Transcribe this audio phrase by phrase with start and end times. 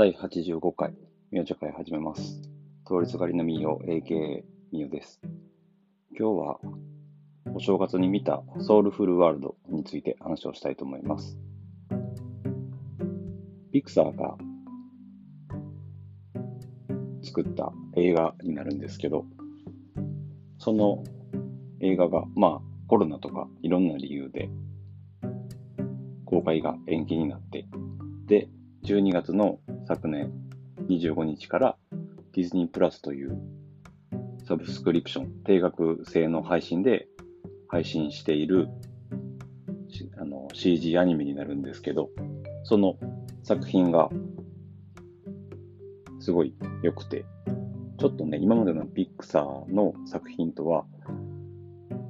[0.00, 0.94] 第85回、
[1.30, 2.40] みよちょ会始めます。
[2.86, 4.42] 通りすがりのみよ、AKA
[4.72, 5.20] みよです。
[6.18, 6.58] 今日は、
[7.54, 11.38] お正月に見たソウルフルワールドについて話をしたいと思います。
[13.72, 14.38] ピクサーが
[17.22, 19.26] 作った映画になるんですけど、
[20.56, 21.04] その
[21.80, 24.48] 映画が、まあ、コロナとかいろんな理由で
[26.24, 27.66] 公開が延期になって、
[28.24, 28.48] で、
[28.84, 29.58] 12月の
[29.90, 30.30] 昨年
[30.88, 31.76] 25日から
[32.32, 33.36] ディズニープラスという
[34.46, 37.08] サブスクリプション、定額制の配信で
[37.66, 38.68] 配信している
[40.16, 42.10] あの CG アニメになるんですけど、
[42.62, 42.98] その
[43.42, 44.10] 作品が
[46.20, 47.24] すごい良くて、
[47.98, 50.84] ちょっとね、今までのピクサーの作品とは、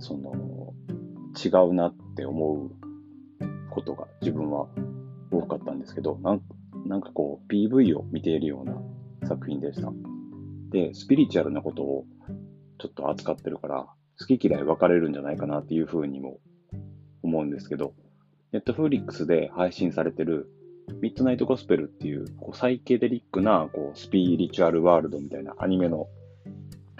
[0.00, 0.74] その、
[1.40, 2.72] 違うなって思う
[3.70, 4.66] ことが自分は
[5.30, 6.42] 多かったんですけど、なん
[6.86, 9.92] なんかこう PV を見ているような作品でした。
[10.70, 12.04] で、スピリチュアルなことを
[12.78, 13.86] ちょっと扱ってるから、
[14.18, 16.38] 好き嫌い分かれるんじゃないかなっていうふうにも
[17.22, 17.94] 思うんですけど、
[18.52, 20.50] ネットフリックスで配信されてる
[21.00, 26.08] ミッドナイトゴスペルっていうこうサイケデリックなこうスピリチュアルワールドみたいなアニメの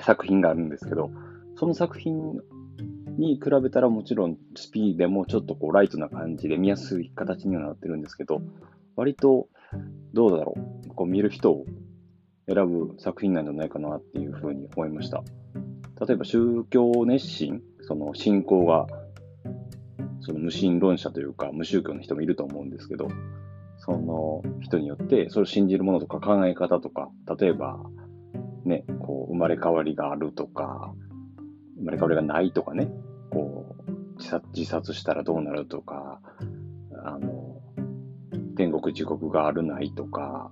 [0.00, 1.10] 作品があるんですけど、
[1.56, 2.40] その作品
[3.18, 8.42] に比べたらもちろんスピーでもちょっとこうライトな感じで見やすい形にはなってるんですけど、
[8.94, 9.48] 割と
[10.14, 10.54] どうだろ
[10.86, 11.66] う、こう見る人を
[12.46, 15.22] 選ぶ作品なんじゃないかなっていうふうに思いました。
[16.06, 18.86] 例えば宗教熱心、その信仰が、
[20.20, 23.08] その無神論者というか無宗教の人もいると思うんですけど、
[23.78, 27.78] その人によってそれを信じるものとか考え方とか、例えば
[28.64, 30.92] ね、こう生まれ変わりがあるとか、
[31.76, 32.90] 生まれ変わりがないとかね、
[33.30, 33.92] こう
[34.54, 36.20] 自殺したらどうなるとか、
[37.04, 37.37] あの、
[38.58, 40.50] 天国地獄があるないとか、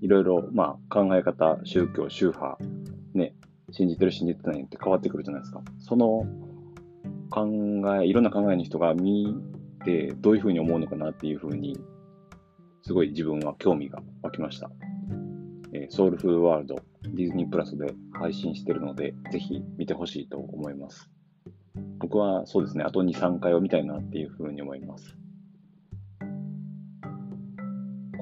[0.00, 2.56] いろいろ、まあ、考え方、宗教、宗派、
[3.12, 3.34] ね、
[3.70, 5.60] 信じてる信じてないって変わってくるじゃないですか。
[5.78, 6.26] その
[7.28, 7.46] 考
[8.00, 9.36] え、いろんな考えの人が見
[9.84, 11.78] て、どういうふうに思うのかなっていうふうに、
[12.80, 14.70] すごい自分は興味が湧きました。
[15.74, 16.76] えーソウルフルワールド、
[17.12, 21.10] ディズニープラスで配信してるので、ぜひ見てほしいと思います。
[21.98, 25.18] 僕はそうですね、あと2、3回を見たいなっていうふうに思います。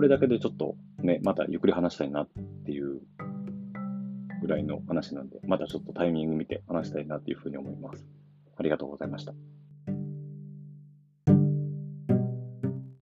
[0.00, 2.28] これだけでちょっとね、またゆっくり話したいなっ
[2.64, 3.02] ていう
[4.40, 8.08] ぐらいの話なんで、またちょっとタイミング見て話したいなっていうふうに思います。
[8.56, 9.34] ありがとうございました。